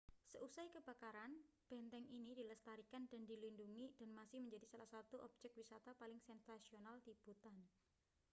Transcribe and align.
seusai 0.33 0.65
kebakaran 0.73 1.29
benteng 1.69 2.05
ini 2.17 2.31
dilestarikan 2.39 3.03
dan 3.11 3.21
dilindungi 3.29 3.85
dan 4.01 4.09
masih 4.19 4.37
menjadi 4.43 4.65
salah 4.71 4.89
satu 4.95 5.15
objek 5.27 5.51
wisata 5.59 5.91
paling 6.01 6.17
sensasional 6.29 6.95
di 7.05 7.13
bhutan 7.21 7.57